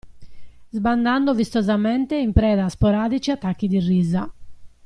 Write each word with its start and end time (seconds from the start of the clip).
Sbandando 0.71 1.35
vistosamente 1.35 2.15
e 2.17 2.21
in 2.21 2.33
preda 2.33 2.65
a 2.65 2.69
sporadici 2.69 3.29
attacchi 3.29 3.67
di 3.67 3.77
risa. 3.79 4.33